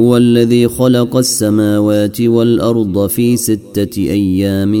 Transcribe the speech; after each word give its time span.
هو 0.00 0.16
الذي 0.16 0.68
خلق 0.68 1.16
السماوات 1.16 2.20
والأرض 2.20 3.06
في 3.06 3.36
ستة 3.36 3.98
أيام 3.98 4.72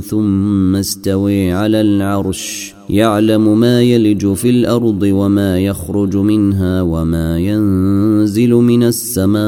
ثم 0.00 0.76
استوي 0.76 1.52
على 1.52 1.80
العرش. 1.80 2.74
يعلم 2.90 3.60
ما 3.60 3.82
يلج 3.82 4.32
في 4.32 4.50
الأرض 4.50 5.02
وما 5.02 5.58
يخرج 5.60 6.16
منها 6.16 6.82
وما 6.82 7.38
ينزل 7.38 8.50
من 8.50 8.82
السماء 8.82 9.38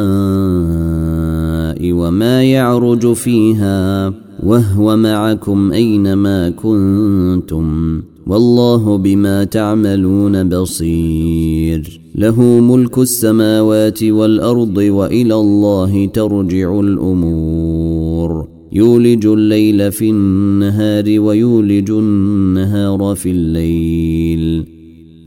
وما 1.93 2.45
يعرج 2.45 3.13
فيها. 3.13 4.13
وهو 4.43 4.97
معكم 4.97 5.73
أينما 5.73 6.51
كنتم. 6.51 8.03
والله 8.31 8.97
بما 8.97 9.45
تعملون 9.45 10.49
بصير. 10.49 12.01
له 12.15 12.41
ملك 12.43 12.99
السماوات 12.99 14.05
والأرض 14.05 14.77
وإلى 14.77 15.35
الله 15.35 16.07
ترجع 16.07 16.81
الأمور. 16.81 18.49
يولج 18.73 19.27
الليل 19.27 19.93
في 19.93 20.11
النهار 20.11 21.21
ويولج 21.21 21.91
النهار 21.91 23.15
في 23.15 23.31
الليل. 23.31 24.65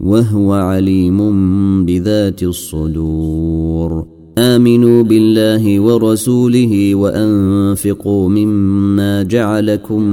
وهو 0.01 0.53
عليم 0.53 1.19
بذات 1.85 2.43
الصدور. 2.43 4.07
آمنوا 4.37 5.03
بالله 5.03 5.79
ورسوله 5.79 6.95
وأنفقوا 6.95 8.29
مما 8.29 9.23
جعلكم 9.23 10.03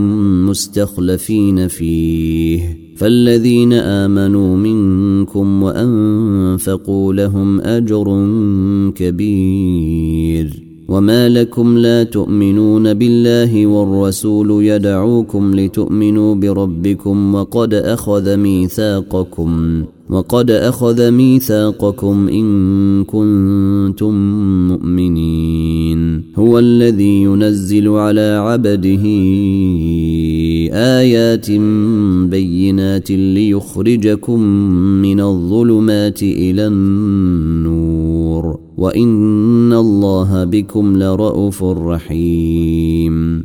مستخلفين 0.48 1.68
فيه. 1.68 2.79
فالذين 3.00 3.72
آمنوا 3.72 4.56
منكم 4.56 5.62
وأنفقوا 5.62 7.12
لهم 7.12 7.60
أجر 7.60 8.04
كبير. 8.94 10.62
وما 10.88 11.28
لكم 11.28 11.78
لا 11.78 12.02
تؤمنون 12.02 12.94
بالله 12.94 13.66
والرسول 13.66 14.64
يدعوكم 14.64 15.54
لتؤمنوا 15.54 16.34
بربكم 16.34 17.34
وقد 17.34 17.74
أخذ 17.74 18.36
ميثاقكم. 18.36 19.84
وقد 20.10 20.50
أخذ 20.50 21.10
ميثاقكم 21.10 22.28
إن 22.28 23.04
كنتم 23.04 24.14
مؤمنين. 24.68 26.22
هو 26.36 26.58
الذي 26.58 27.22
ينزل 27.22 27.88
على 27.88 28.20
عبده 28.20 29.02
آيات 30.72 31.50
بينات 32.30 33.10
ليخرجكم 33.10 34.40
من 35.02 35.20
الظلمات 35.20 36.22
إلى 36.22 36.66
النور. 36.66 38.60
وإن 38.76 39.72
الله 39.72 40.44
بكم 40.44 40.96
لرءوف 40.96 41.64
رحيم. 41.64 43.44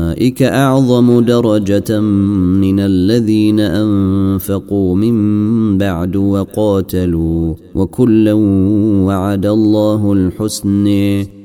اعظم 0.41 1.19
درجه 1.19 1.99
من 1.99 2.79
الذين 2.79 3.59
انفقوا 3.59 4.95
من 4.95 5.77
بعد 5.77 6.15
وقاتلوا 6.15 7.53
وكلا 7.75 8.33
وعد 9.07 9.45
الله 9.45 10.13
الحسن 10.13 10.87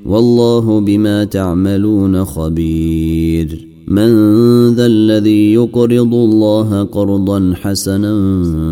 والله 0.06 0.80
بما 0.80 1.24
تعملون 1.24 2.24
خبير 2.24 3.68
من 3.88 4.10
ذا 4.74 4.86
الذي 4.86 5.52
يقرض 5.52 6.14
الله 6.14 6.82
قرضا 6.82 7.54
حسنا 7.62 8.14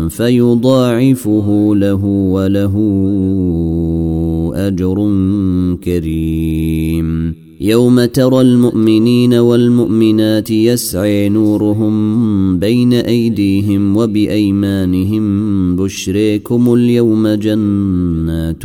فيضاعفه 0.09 1.71
له 1.75 2.05
وله 2.05 2.75
اجر 4.55 4.95
كريم 5.83 6.84
يوم 7.65 8.05
ترى 8.05 8.41
المؤمنين 8.41 9.33
والمؤمنات 9.33 10.51
يسعي 10.51 11.29
نورهم 11.29 11.95
بين 12.59 12.93
أيديهم 12.93 13.97
وبأيمانهم 13.97 15.25
بشريكم 15.75 16.73
اليوم 16.73 17.27
جنات 17.27 18.63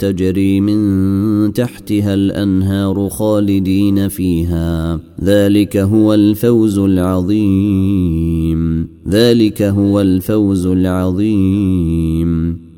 تجري 0.00 0.60
من 0.60 1.52
تحتها 1.52 2.14
الأنهار 2.14 3.08
خالدين 3.08 4.08
فيها. 4.08 5.00
ذلك 5.24 5.76
هو 5.76 6.14
الفوز 6.14 6.78
العظيم. 6.78 8.60
ذلك 9.08 9.62
هو 9.62 10.00
الفوز 10.00 10.66
العظيم. 10.66 12.29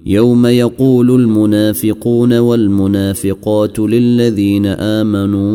يوم 0.07 0.47
يقول 0.47 1.11
المنافقون 1.11 2.39
والمنافقات 2.39 3.79
للذين 3.79 4.67
آمنوا 4.67 5.51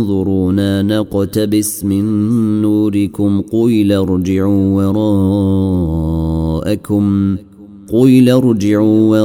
انظرونا 0.00 0.82
نقتبس 0.82 1.84
من 1.84 2.04
نوركم 2.62 3.42
قيل 3.52 3.92
ارجعوا 3.92 4.90
وراءكم 6.62 7.36
قيل 7.92 8.30
ارجعوا 8.30 9.22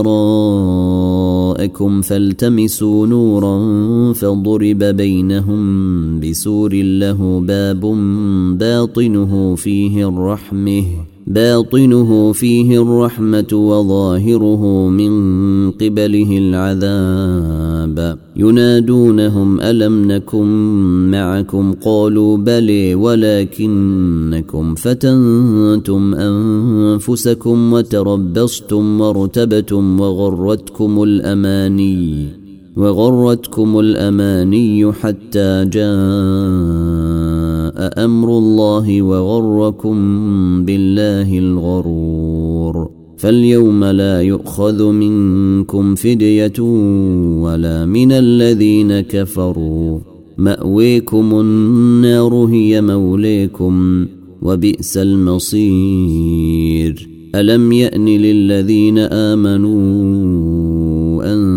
وراءكم 1.57 2.01
فالتمسوا 2.01 3.07
نورا 3.07 4.13
فضرب 4.13 4.83
بينهم 4.83 6.19
بسور 6.19 6.73
له 6.73 7.39
باب 7.39 7.81
باطنه 8.57 9.55
فيه 9.55 10.09
الرحمه 10.09 10.83
باطنه 11.27 12.31
فيه 12.31 12.81
الرحمة 12.81 13.47
وظاهره 13.53 14.89
من 14.89 15.11
قبله 15.71 16.37
العذاب. 16.37 18.17
ينادونهم 18.35 19.61
ألم 19.61 20.11
نكن 20.11 20.47
معكم؟ 21.11 21.73
قالوا 21.85 22.37
بلي 22.37 22.95
ولكنكم 22.95 24.75
فتنتم 24.75 26.13
أنفسكم 26.13 27.73
وتربصتم 27.73 29.01
وارتبتم 29.01 29.99
وغرتكم 29.99 31.03
الأماني 31.03 32.27
وغرتكم 32.77 33.79
الأماني 33.79 34.91
حتى 34.91 35.65
جاء 35.65 37.16
أمر 37.75 38.37
الله 38.37 39.01
وغركم 39.01 39.95
بالله 40.65 41.39
الغرور. 41.39 42.89
فاليوم 43.17 43.83
لا 43.83 44.21
يؤخذ 44.21 44.91
منكم 44.91 45.95
فدية 45.95 46.61
ولا 47.41 47.85
من 47.85 48.11
الذين 48.11 48.99
كفروا. 48.99 49.99
مأويكم 50.37 51.39
النار 51.39 52.33
هي 52.33 52.81
موليكم 52.81 54.05
وبئس 54.41 54.97
المصير. 54.97 56.37
ألم 57.35 57.71
يأن 57.71 58.05
للذين 58.05 58.97
آمنوا 58.97 59.73
أن 61.33 61.56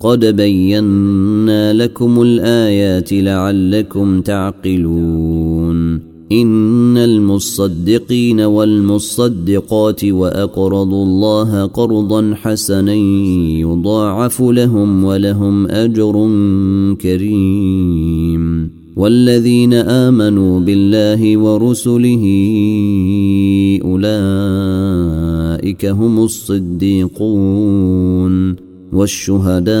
قد 0.00 0.24
بينا 0.24 1.72
لكم 1.72 2.22
الآيات 2.22 3.12
لعلكم 3.12 4.20
تعقلون. 4.20 6.08
إن 6.32 6.96
المصدقين 6.96 8.40
والمصدقات 8.40 10.04
وأقرضوا 10.04 11.04
الله 11.04 11.66
قرضا 11.66 12.34
حسنا 12.34 12.94
يضاعف 13.60 14.42
لهم 14.42 15.04
ولهم 15.04 15.66
أجر 15.66 16.28
كريم. 17.00 18.70
والذين 18.96 19.74
آمنوا 19.74 20.60
بالله 20.60 21.36
ورسله 21.36 22.24
أولئك 23.84 25.86
هم 25.86 26.24
الصديقون. 26.24 27.88
والشهداء 28.92 29.78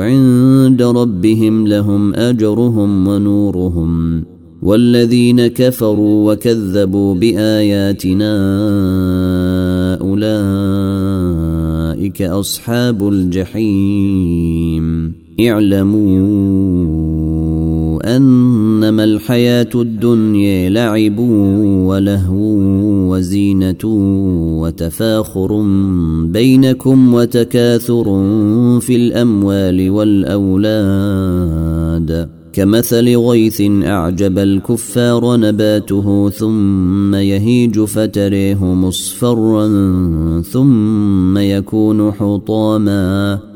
عند 0.00 0.82
ربهم 0.82 1.66
لهم 1.66 2.14
أجرهم 2.14 3.08
ونورهم 3.08 4.24
والذين 4.62 5.46
كفروا 5.46 6.32
وكذبوا 6.32 7.14
بآياتنا 7.14 8.34
أولئك 10.00 11.42
أصحاب 12.22 13.08
الجحيم 13.08 14.86
اعلموا 15.40 16.18
إنما 18.06 19.04
الحياة 19.04 19.68
الدنيا 19.74 20.70
لعب 20.70 21.18
ولهو 21.88 22.36
وزينة 23.12 23.84
وتفاخر 24.62 25.62
بينكم 26.24 27.14
وتكاثر 27.14 28.04
في 28.80 28.96
الأموال 28.96 29.90
والأولاد. 29.90 31.56
كمثل 32.52 33.16
غيث 33.16 33.62
أعجب 33.84 34.38
الكفار 34.38 35.36
نباته 35.36 36.30
ثم 36.30 37.14
يهيج 37.14 37.80
فتريه 37.80 38.64
مصفرا 38.64 39.68
ثم 40.42 41.38
يكون 41.38 42.12
حطاما. 42.12 43.55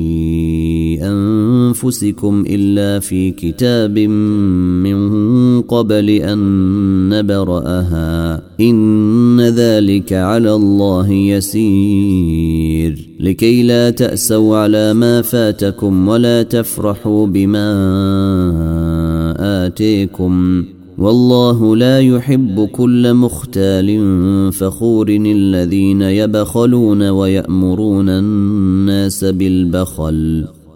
أنفسكم 1.83 2.43
إلا 2.47 2.99
في 2.99 3.31
كتاب 3.31 3.99
من 3.99 5.61
قبل 5.61 6.09
أن 6.09 6.39
نبرأها. 7.09 8.41
إن 8.59 9.41
ذلك 9.41 10.13
على 10.13 10.55
الله 10.55 11.11
يسير. 11.11 13.09
لكي 13.19 13.63
لا 13.63 13.89
تأسوا 13.89 14.57
على 14.57 14.93
ما 14.93 15.21
فاتكم 15.21 16.07
ولا 16.07 16.43
تفرحوا 16.43 17.27
بما 17.27 17.67
آتيكم. 19.65 20.63
والله 20.97 21.75
لا 21.75 21.99
يحب 21.99 22.69
كل 22.71 23.13
مختال 23.13 23.99
فخور 24.53 25.09
الذين 25.09 26.01
يبخلون 26.01 27.09
ويأمرون 27.09 28.09
الناس 28.09 29.23
بالبخل. 29.23 30.45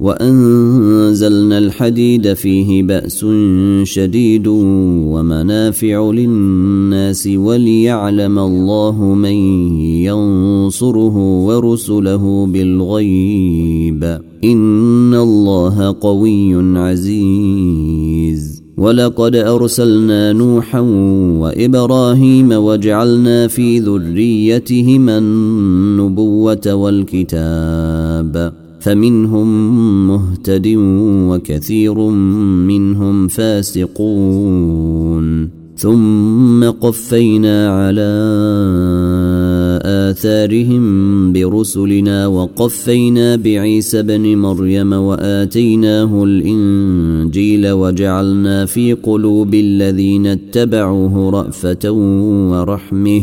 وأنزلنا 0.00 1.58
الحديد 1.58 2.32
فيه 2.32 2.82
بأس 2.82 3.26
شديد 3.82 4.46
ومنافع 4.46 6.10
للناس 6.10 7.28
وليعلم 7.34 8.38
الله 8.38 9.02
من 9.02 9.34
ينصره 9.80 11.44
ورسله 11.46 12.46
بالغيب. 12.46 14.18
إن 14.44 15.14
الله 15.14 15.96
قوي 16.00 16.78
عزيز. 16.78 18.62
ولقد 18.76 19.36
أرسلنا 19.36 20.32
نوحا 20.32 20.80
وإبراهيم 21.40 22.52
وجعلنا 22.52 23.46
في 23.46 23.78
ذريتهما 23.78 25.18
النبوة 25.18 26.74
والكتاب. 26.74 28.61
فمنهم 28.82 29.48
مهتد 30.08 30.74
وكثير 31.28 31.98
منهم 32.68 33.28
فاسقون. 33.28 34.92
ثم 35.76 36.64
قفينا 36.64 37.68
على 37.68 38.12
آثارهم 39.84 41.32
برسلنا 41.32 42.26
وقفينا 42.26 43.36
بعيسى 43.36 44.02
بن 44.02 44.36
مريم 44.36 44.92
وآتيناه 44.92 46.24
الإنجيل 46.24 47.70
وجعلنا 47.70 48.66
في 48.66 48.92
قلوب 48.92 49.54
الذين 49.54 50.26
اتبعوه 50.26 51.30
رأفة 51.30 51.90
ورحمه 52.50 53.22